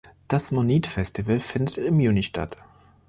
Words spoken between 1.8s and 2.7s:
Juni statt.